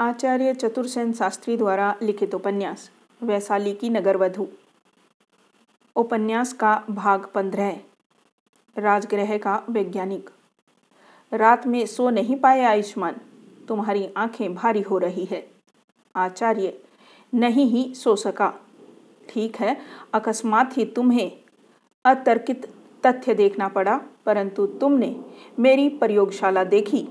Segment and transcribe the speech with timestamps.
[0.00, 2.90] आचार्य चतुर्सेन शास्त्री द्वारा लिखित उपन्यास
[3.22, 4.46] वैशाली की नगरवधु।
[5.96, 7.80] उपन्यास का भाग पंद्रह
[8.78, 10.30] राजगृह का वैज्ञानिक।
[11.32, 13.16] रात में सो नहीं पाए आयुष्मान,
[13.68, 15.48] तुम्हारी आँखें भारी हो रही है।
[16.16, 16.78] आचार्य,
[17.34, 18.52] नहीं ही सो सका।
[19.28, 19.76] ठीक है,
[20.14, 21.32] अकस्मात ही तुम्हें
[22.04, 22.72] अतर्कित
[23.06, 25.24] तथ्य देखना पड़ा, परंतु तुमने
[25.58, 27.08] मेरी प्रयोगशाला देखी।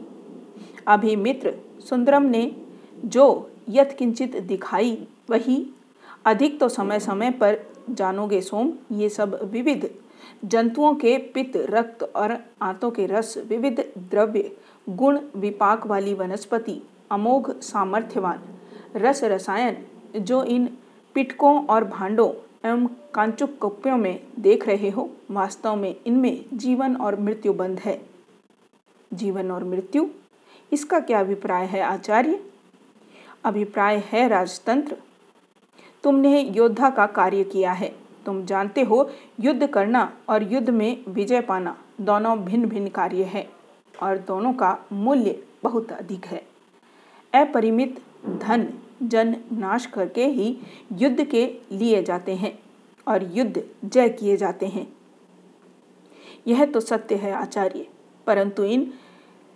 [0.87, 1.53] अभी मित्र
[1.89, 2.66] सुंदरम ने
[3.05, 5.73] जो यथकिंचित दिखाई वही,
[6.25, 9.89] अधिक तो समय समय पर जानोगे सोम, ये सब विविध।
[10.45, 14.51] जंतुओं के पित्त, रक्त और आंतों के रस, विविध द्रव्य,
[14.89, 18.39] गुण विपाक वाली वनस्पति, अमोघ सामर्थ्यवान।
[18.95, 19.77] रस रसायन,
[20.15, 20.77] जो इन
[21.13, 22.29] पिटकों और भांडों
[22.69, 28.01] एवं कांचुक कप्यों में देख रहे हो, वास्तव में इनमें जीवन और मृत्यु बंध है।
[29.13, 30.07] जीवन और मृत्यु?
[30.73, 32.39] इसका क्या अभिप्राय है आचार्य?
[33.47, 34.95] अभिप्राय है राजतंत्र।
[36.03, 37.93] तुमने योद्धा का कार्य किया है।
[38.25, 43.47] तुम जानते हो, युद्ध करना और युद्ध में विजय पाना दोनों भिन्न भिन्न कार्य है
[44.03, 46.41] और दोनों का मूल्य बहुत अधिक है।
[47.33, 48.67] अपरिमित धन,
[49.03, 50.57] जन नाश करके ही
[50.93, 52.57] युद्ध के लिए जाते हैं
[53.07, 54.87] और युद्ध जय किए जाते हैं।
[56.47, 57.87] यह तो सत्य है आचार्य,
[58.27, 58.91] परंतु इन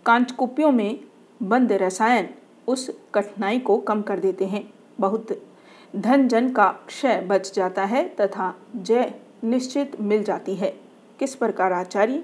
[0.06, 1.00] कांचकुपियों में
[1.42, 2.28] बंद रसायन
[2.68, 5.26] उस कठिनाई को कम कर देते हैं। बहुत
[5.96, 10.80] धन जन का क्षय बच जाता है तथा जय निश्चित मिल जाती है।
[11.18, 12.22] किस प्रकार आचार्य?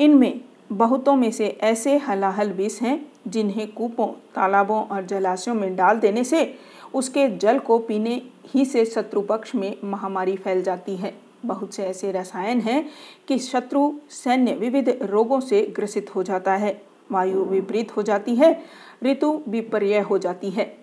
[0.00, 0.40] इनमें
[0.72, 6.24] बहुतों में से ऐसे हलाहल विष हैं, जिन्हें कूपों, तालाबों और जलाशयों में डाल देने
[6.24, 6.54] से
[6.94, 11.14] उसके जल को पीने ही से शत्रु पक्ष में महामारी फैल जाती है।
[11.46, 12.90] बहुत से ऐसे रसायन हैं
[13.28, 18.62] कि शत्रु सैन्य विविध रोगों से ग्रसित हो जाता है। वायु विपरीत हो जाती है,
[19.02, 20.76] ऋतु विपर्य हो जाती है।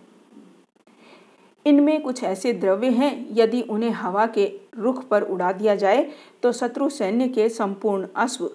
[1.65, 6.11] इनमें कुछ ऐसे द्रव्य हैं, यदि उन्हें हवा के रुख पर उड़ा दिया जाए
[6.43, 8.49] तो शत्रु सैन्य के संपूर्ण अश्व,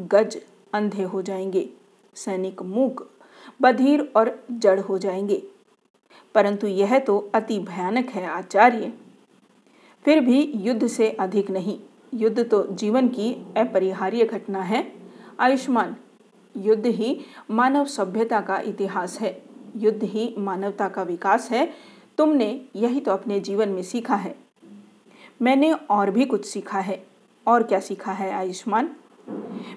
[0.00, 0.38] गज
[0.72, 1.68] अंधे हो जाएँगे।
[2.14, 3.10] सैनिक मूक,
[3.62, 5.42] बधिर और जड़ हो जाएँगे।
[6.34, 8.92] परंतु यह तो अति भयानक है आचार्य।
[10.04, 11.78] फिर भी युद्ध से अधिक नहीं,
[12.14, 14.92] युद्ध तो जीवन की अपरिहार्य घटना है।
[15.40, 15.96] आयुष्मान
[16.56, 19.42] युद्ध ही मानव सभ्यता का इतिहास है।
[19.76, 21.72] युद्ध ही मानवता का विकास है।
[22.18, 24.36] तुमने यही तो अपने जीवन में सीखा है।
[25.42, 27.06] मैंने और भी कुछ सीखा है।
[27.46, 28.90] और क्या सीखा है आयुष्मान?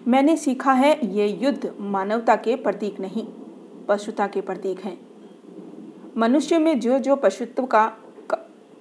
[0.07, 3.27] मैंने सीखा है ये युद्ध मानवता के प्रतीक नहीं,
[3.87, 4.97] पशुता के प्रतीक हैं।
[6.17, 7.97] मनुष्य में जो जो पशुत्व का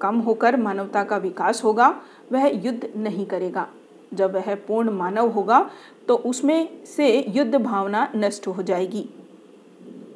[0.00, 3.68] कम होकर मानवता का विकास होगा, वह युद्ध नहीं करेगा।
[4.14, 5.70] जब वह पूर्ण मानव होगा
[6.08, 9.08] तो उसमें से युद्ध भावना नष्ट हो जाएगी।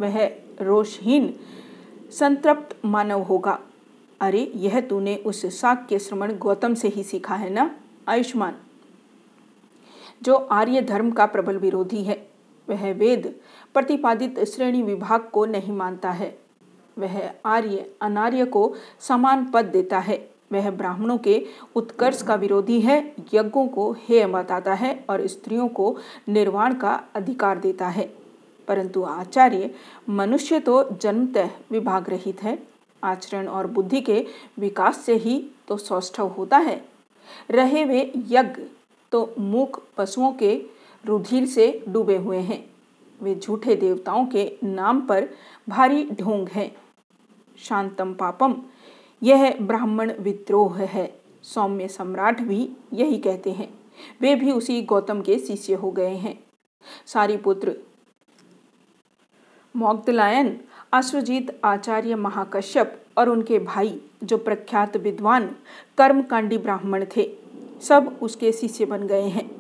[0.01, 0.27] वह
[0.61, 1.41] रोषहीन,
[2.11, 3.61] संतृप्त मानव होगा।
[4.21, 7.77] अरे, यह तूने उस साक्य श्रवण गौतम से ही सीखा है ना,
[8.09, 8.55] आयुष्मान?
[10.23, 12.29] जो आर्य धर्म का प्रबल विरोधी है,
[12.69, 13.41] वह वेद
[13.75, 16.39] प्रतिपादित श्रेणी विभाग को नहीं मानता है।
[16.99, 23.15] वह आर्य अनार्य को समान पद देता है। वह ब्राह्मणों के उत्कर्ष का विरोधी है,
[23.35, 25.97] यज्ञों को हेय बताता है और स्त्रियों को
[26.29, 28.15] निर्वाण का अधिकार देता है।
[28.69, 29.75] परंतु आचार्य,
[30.09, 32.59] मनुष्य तो जन्मतः विभाग रहित है।
[33.05, 34.27] आचरण और बुद्धि के
[34.59, 36.89] विकास से ही तो सौष्ठव होता है।
[37.51, 38.63] रहे वे यज्ञ
[39.13, 40.63] तो मूक पशुओं के
[41.07, 42.71] रुधिर से डूबे हुए हैं।
[43.23, 45.29] वे झूठे देवताओं के नाम पर
[45.69, 46.77] भारी ढोंग हैं।
[47.59, 48.63] शांतम पापम
[49.23, 53.75] यह ब्राह्मण विद्रोह है। सौम्य सम्राट भी यही कहते हैं।
[54.21, 56.45] वे भी उसी गौतम के शिष्य हो गए हैं।
[57.07, 57.77] सारी पुत्र
[59.77, 60.61] मोग्दलायन
[60.93, 65.47] अश्वजीत आचार्य महाकश्यप और उनके भाई, जो प्रख्यात विद्वान,
[65.99, 67.37] कर्मकांडी ब्राह्मण थे,
[67.83, 69.51] सब उसके शिष्य बन गए हैं।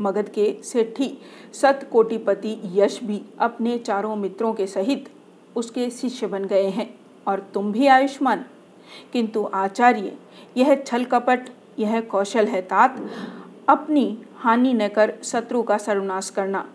[0.00, 1.18] मगध के सेठी,
[1.52, 5.08] सत कोटिपति यश भी अपने चारों मित्रों के सहित
[5.56, 6.94] उसके शिष्य बन गए हैं।
[7.26, 8.44] और तुम भी आयुष्मान
[9.12, 10.16] किंतु आचार्य,
[10.56, 11.48] यह छल कपट,
[11.78, 12.96] यह कौशल है तात।
[13.68, 16.66] अपनी हानि न कर शत्रु का सर्वनाश करना।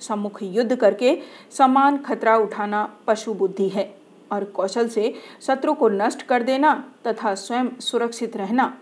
[0.00, 1.16] सम्मुख युद्ध करके
[1.50, 3.94] समान खतरा उठाना पशु बुद्धि है
[4.32, 6.72] और कौशल से शत्रु को नष्ट कर देना
[7.06, 8.72] तथा स्वयं सुरक्षित रहना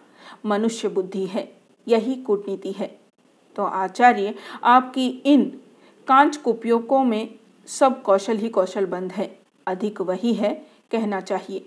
[0.47, 1.49] मनुष्य बुद्धि है,
[1.87, 2.87] यही कूटनीति है।
[3.57, 4.35] तो आचार्य,
[4.65, 5.45] आपकी इन
[6.09, 7.35] कांच कुपयोगों में
[7.69, 9.31] सब कौशल ही कौशल बंद है।
[9.67, 10.53] अधिक वही है
[10.93, 11.67] कहना चाहिए।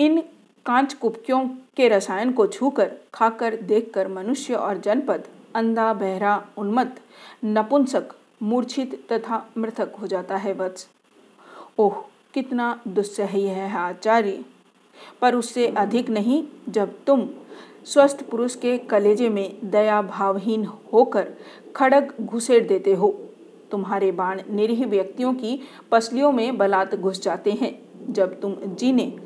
[0.00, 0.20] इन
[0.66, 5.24] कांच कुपकियों के रसायन को छूकर खाकर देखकर मनुष्य और जनपद
[5.54, 7.00] अंधा, बहरा, उन्मत्त,
[7.44, 8.08] नपुंसक,
[8.42, 10.88] मूर्छित तथा मृतक हो जाता है वत्स।
[11.78, 11.94] ओह,
[12.34, 14.44] कितना दुस्सह्य है आचार्य!
[15.20, 17.28] पर उससे अधिक नहीं, जब तुम
[17.86, 21.28] स्वस्थ पुरुष के कलेजे में दया भावहीन होकर
[21.76, 23.20] खड़ग घुसेड़ देते हो,
[23.70, 25.60] तुम्हारे बाण निरीह व्यक्तियों की
[25.90, 27.78] पसलियों में बलात् घुस जाते हैं,
[28.10, 29.18] जब तुम जीने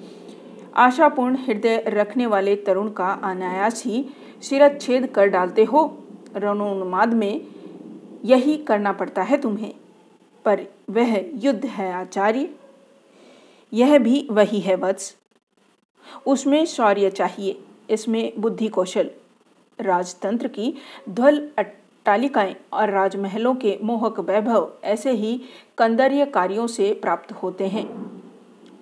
[0.76, 4.06] आशापूर्ण हृदय रखने वाले तरुण का अनायास ही
[4.42, 6.04] शिरच्छेद कर डालते हो।
[6.36, 7.46] रणोन्माद में
[8.24, 9.74] यही करना पड़ता है तुम्हें।
[10.44, 10.60] पर
[10.90, 12.50] वह युद्ध है आचार्य।
[13.72, 15.16] यह भी वही है वत्स।
[16.26, 19.10] उसमें शौर्य चाहिए, इसमें बुद्धि कौशल।
[19.80, 20.74] राजतंत्र की
[21.10, 25.42] ध्वल अट्टालिकाएँ और राजमहलों के मोहक वैभव ऐसे ही
[25.78, 28.21] कंदर्य कार्यों से प्राप्त होते हैं।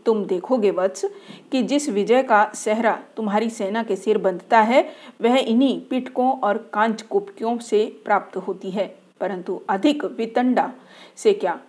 [0.06, 1.04] तुम देखोगे वत्स
[1.52, 4.92] कि जिस विजय का सहरा तुम्हारी सेना के सिर बंधता है,
[5.22, 10.72] वह इन्हीं पिटकों और कांच कुपकियों से प्राप्त होती है। परंतु अधिक वितंडा
[11.16, 11.60] से क्या?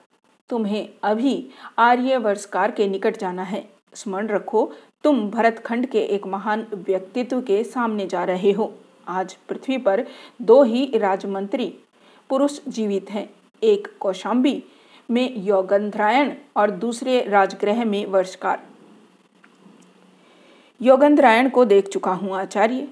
[0.50, 1.50] तुम्हें अभी
[1.80, 4.74] आर्य वर्षकार के निकट जाना है। स्मरण रखो,
[5.04, 8.74] तुम भरतखंड के एक महान व्यक्तित्व के सामने जा रहे हो।
[9.08, 10.06] आज पृथ्वी पर
[10.42, 11.76] दो ही राजमंत्री
[12.30, 13.30] पुरुष जीवित हैं,
[13.64, 14.64] एक कौशाम्बी
[15.12, 18.64] में योगंधरायण और दूसरे राजगृह में वर्षकार
[20.82, 22.88] योगंधरायण को देख चुका हूँ आचार्य।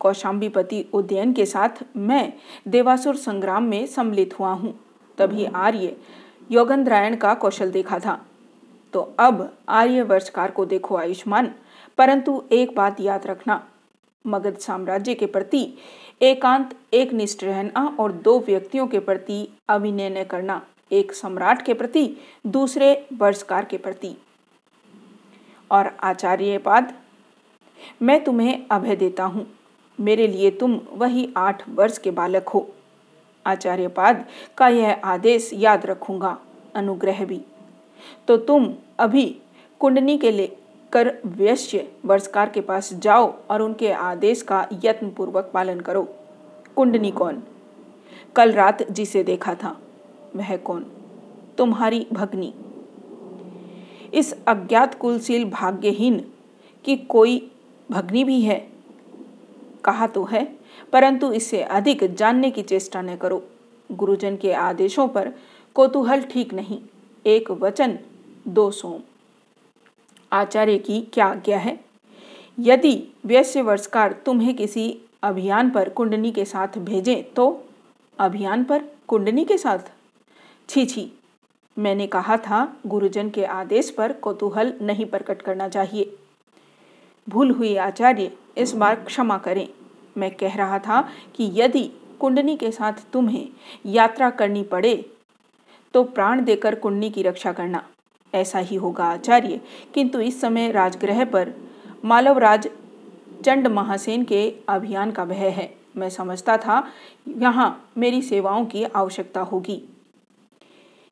[0.00, 2.32] कौशाम्बीपति उदयन के साथ मैं
[2.68, 4.74] देवासुर संग्राम में सम्मिलित हुआ हूँ।
[5.18, 5.96] तभी आर्य
[6.50, 8.18] योगंधरायण का कौशल देखा था।
[8.94, 11.52] तो अब आर्य वर्षकार को देखो आयुष्मान,
[11.98, 13.62] परंतु एक बात याद रखना,
[14.24, 15.66] मगध साम्राज्य के प्रति
[16.22, 20.60] एकांत एक निष्ठ रहना और दो व्यक्तियों के प्रति अभिनय करना।
[20.92, 22.16] एक सम्राट के प्रति,
[22.46, 24.16] दूसरे वर्षकार के प्रति।
[25.70, 26.94] और आचार्य पाद
[28.02, 29.46] मैं तुम्हें अभय देता हूँ।
[30.00, 32.74] मेरे लिए तुम वही आठ वर्ष के बालक हो।
[33.46, 34.24] आचार्य पाद
[34.58, 36.38] का यह आदेश याद रखूँगा,
[36.74, 37.42] अनुग्रह भी।
[38.28, 39.40] तो तुम अभी
[39.80, 45.80] कुंडनी के लेकर वैश्य वर्षकार के पास जाओ और उनके आदेश का यत्न पूर्वक पालन
[45.80, 46.08] करो।
[46.76, 47.42] कुंडनी कौन?
[48.36, 49.80] कल रात जिसे देखा था।
[50.36, 50.86] वह कौन?
[51.58, 52.54] तुम्हारी भगनी।
[54.14, 56.20] इस अज्ञात कुलशील भाग्यहीन
[56.84, 57.50] की कोई
[57.90, 58.58] भगनी भी है?
[59.84, 60.44] कहा तो है,
[60.92, 63.42] परंतु इससे अधिक जानने की चेष्टा न करो।
[63.92, 65.32] गुरुजन के आदेशों पर
[65.74, 66.80] कोतूहल ठीक नहीं।
[67.26, 67.98] एक वचन,
[68.48, 69.00] दो सोम।
[70.32, 71.78] आचार्य की क्या आज्ञा है?
[72.60, 77.64] यदि वैश्य वर्षकार तुम्हें किसी अभियान पर कुंडनी के साथ भेजें तो
[78.18, 79.92] अभियान पर कुंडनी के साथ?
[80.68, 81.12] छी छी।
[81.78, 86.16] मैंने कहा था, गुरुजन के आदेश पर कौतूहल नहीं प्रकट करना चाहिए।
[87.28, 89.68] भूल हुई आचार्य, इस बार क्षमा करें।
[90.18, 91.00] मैं कह रहा था
[91.34, 91.90] कि यदि
[92.20, 93.48] कुंडनी के साथ तुम्हें
[93.86, 95.10] यात्रा करनी पड़े
[95.94, 97.82] तो प्राण देकर कुंडनी की रक्षा करना।
[98.34, 99.60] ऐसा ही होगा आचार्य।
[99.94, 101.52] किंतु इस समय राजगृह पर
[102.04, 102.68] मालवराज
[103.44, 106.82] चंड महासेन के अभियान का भय है। मैं समझता था,
[107.28, 109.82] यहाँ मेरी सेवाओं की आवश्यकता होगी।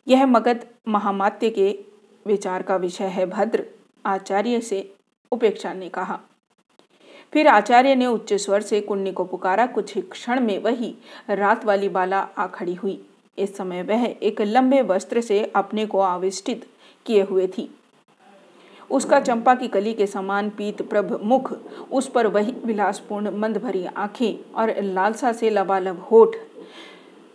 [0.09, 1.79] यह मगध महामात्य के
[2.27, 3.65] विचार का विषय है, भद्र
[4.07, 4.95] आचार्य से
[5.33, 6.21] उपेक्षा ने कहा।
[7.33, 10.95] फिर आचार्य ने उच्च स्वर से कुंडी को पुकारा, कुछ क्षण में वही
[11.31, 13.07] रात वाली बाला आ खड़ी हुई।
[13.39, 16.67] इस समय वह एक लंबे वस्त्र से अपने को आविष्टित
[17.07, 17.75] किए हुए थी।
[18.91, 21.53] उसका चंपा की कली के समान पीत प्रभ मुख,
[21.93, 26.37] उस पर वही विलासपूर्ण मंद भरी आँखें और लालसा से लबालब होठ,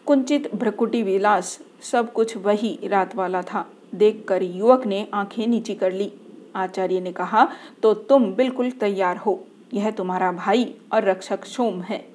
[0.05, 5.91] कुंचित भ्रकुटी विलास सब कुछ वही रात वाला था। देखकर युवक ने आँखें नीची कर
[5.91, 6.11] ली।
[6.55, 7.47] आचार्य ने कहा
[7.83, 9.43] तो तुम बिल्कुल तैयार हो।
[9.73, 12.05] यह तुम्हारा भाई और रक्षक सोम है।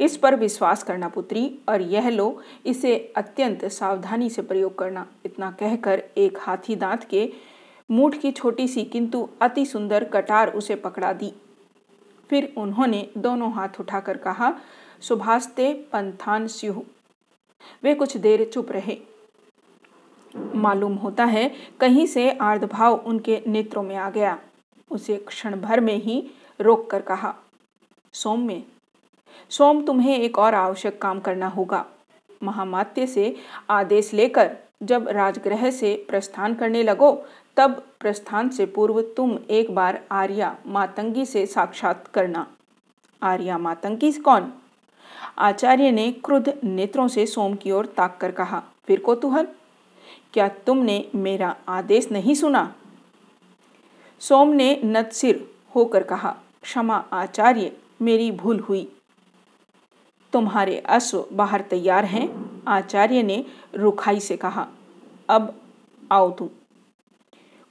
[0.00, 5.50] इस पर विश्वास करना पुत्री, और यह लो, इसे अत्यंत सावधानी से प्रयोग करना। इतना
[5.50, 7.32] कहकर एक हाथी दांत के
[7.90, 11.32] मूठ की छोटी सी किंतु अति सुंदर कटार उसे पकड़ा दी।
[12.30, 14.54] फिर उन्होंने दोनों हाथ उठाकर कहा
[15.00, 16.74] सुभाषते पंथान स्यु
[17.82, 18.98] वे कुछ देर चुप रहे।
[20.54, 21.50] मालूम होता है,
[21.80, 24.38] कहीं से आर्धभाव उनके नेत्रों में आ गया।
[24.90, 26.22] उसे क्षण भर में ही
[26.60, 27.34] रोक कर कहा,
[28.14, 28.62] सौम्य
[29.50, 31.84] सोम तुम्हें एक और आवश्यक काम करना होगा।
[32.42, 33.34] महामात्य से
[33.70, 37.12] आदेश लेकर जब राजगृह से प्रस्थान करने लगो,
[37.56, 42.46] तब प्रस्थान से पूर्व तुम एक बार आर्या मातंगी से साक्षात करना।
[43.22, 44.52] आर्या मातंगी कौन?
[45.38, 49.46] आचार्य ने क्रुद्ध नेत्रों से सोम की ओर ताक कर कहा, फिर कोतूहल,
[50.32, 52.74] क्या तुमने मेरा आदेश नहीं सुना?
[54.20, 58.92] सोम ने नतसिर होकर कहा, क्षमा आचार्य, मेरी भूल हुई।
[60.32, 64.68] तुम्हारे अश्व बाहर तैयार हैं, आचार्य ने रुखाई से कहा,
[65.28, 65.54] अब
[66.12, 66.48] आओ तुम।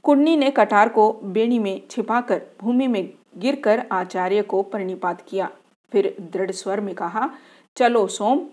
[0.04, 5.50] कुंडनी ने कटार को बेणी में छिपाकर भूमि में गिरकर आचार्य को प्रणिपात किया।
[5.92, 7.30] फिर दृढ़ स्वर में कहा,
[7.78, 8.46] चलो सोम।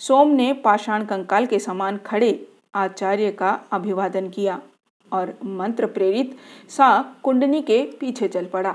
[0.00, 4.60] सोम ने पाषाण कंकाल के समान खड़े आचार्य का अभिवादन किया
[5.12, 6.36] और मंत्र प्रेरित
[6.68, 6.90] सा
[7.22, 8.74] कुंडनी के पीछे चल पड़ा।